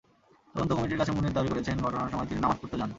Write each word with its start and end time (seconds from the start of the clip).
তদন্ত 0.55 0.71
কমিটির 0.73 0.99
কাছে 0.99 1.11
মুনির 1.11 1.33
দাবি 1.33 1.49
করেছেন, 1.49 1.75
ঘটনার 1.81 2.11
সময় 2.11 2.27
তিনি 2.27 2.39
নামাজ 2.41 2.57
পড়তে 2.61 2.77
যান। 2.77 2.89